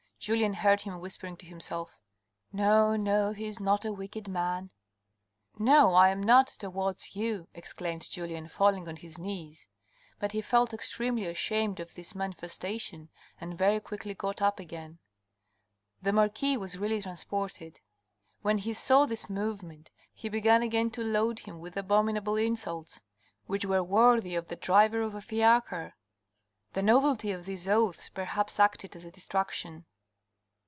Julien 0.23 0.53
heard 0.53 0.83
him 0.83 0.99
whispering 0.99 1.35
to 1.37 1.47
himself," 1.47 1.97
No, 2.53 2.95
no, 2.95 3.31
he 3.31 3.47
is 3.47 3.59
not 3.59 3.83
a 3.85 3.91
wicked 3.91 4.27
man."" 4.27 4.69
No, 5.57 5.95
I 5.95 6.09
am 6.09 6.21
not, 6.21 6.45
towards 6.45 7.15
you," 7.15 7.47
exclaimed 7.55 8.07
Julien, 8.07 8.47
falling 8.47 8.87
on 8.87 8.97
his 8.97 9.17
knees. 9.17 9.67
But 10.19 10.31
he 10.33 10.41
felt 10.41 10.75
extremely 10.75 11.25
ashamed 11.25 11.79
of 11.79 11.95
this 11.95 12.13
manifesta 12.13 12.79
tion, 12.79 13.09
and 13.39 13.57
very 13.57 13.79
quickly 13.79 14.13
got 14.13 14.43
up 14.43 14.59
again. 14.59 14.99
THE 16.03 16.11
HELL 16.11 16.19
OF 16.19 16.23
WEAKNESS 16.33 16.75
447 16.75 16.91
The 16.91 17.09
marquis 17.09 17.21
was 17.25 17.25
really 17.25 17.71
transported. 17.71 17.79
When 18.43 18.59
he 18.59 18.73
saw 18.73 19.07
this 19.07 19.27
movement, 19.27 19.89
he 20.13 20.29
began 20.29 20.61
again 20.61 20.91
to 20.91 21.03
load 21.03 21.39
him 21.39 21.57
with 21.59 21.75
abominable 21.75 22.35
insults, 22.35 23.01
which 23.47 23.65
were 23.65 23.81
worthy 23.81 24.35
of 24.35 24.49
the 24.49 24.55
driver 24.55 25.01
of 25.01 25.15
a 25.15 25.21
fiacre. 25.21 25.95
The 26.73 26.83
novelty 26.83 27.31
of 27.31 27.45
these 27.47 27.67
oaths 27.67 28.09
perhaps 28.09 28.59
acted 28.59 28.95
as 28.95 29.03
a 29.03 29.09
distraction. 29.11 29.85